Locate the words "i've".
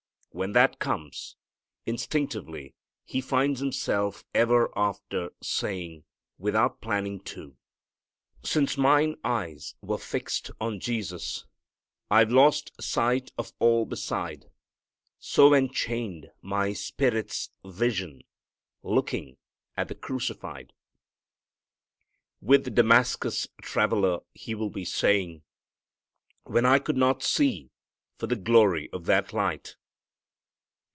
12.09-12.31